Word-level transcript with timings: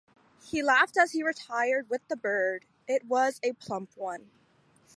He 0.43 0.63
laughed 0.63 0.97
as 0.97 1.11
he 1.11 1.21
retired 1.21 1.87
with 1.87 2.07
the 2.07 2.15
bird— 2.17 2.65
it 2.87 3.05
was 3.05 3.39
a 3.43 3.53
plump 3.53 3.91
one. 3.95 4.31